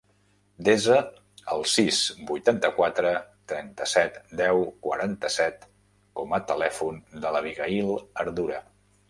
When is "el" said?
1.55-1.59